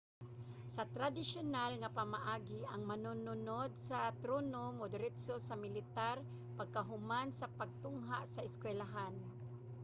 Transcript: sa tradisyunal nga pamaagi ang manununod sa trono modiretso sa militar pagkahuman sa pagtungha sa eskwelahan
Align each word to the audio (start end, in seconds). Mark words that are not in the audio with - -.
sa 0.75 0.83
tradisyunal 0.95 1.71
nga 1.81 1.93
pamaagi 1.97 2.59
ang 2.73 2.81
manununod 2.91 3.71
sa 3.87 3.99
trono 4.23 4.63
modiretso 4.79 5.35
sa 5.47 5.55
militar 5.65 6.15
pagkahuman 6.57 7.29
sa 7.39 7.47
pagtungha 7.59 8.19
sa 8.33 8.43
eskwelahan 8.49 9.15